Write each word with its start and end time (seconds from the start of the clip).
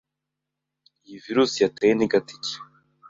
Iyi 1.03 1.17
virus 1.25 1.51
yateye 1.63 1.93
ni 1.95 2.07
gati 2.11 2.35
cyi 2.43 2.57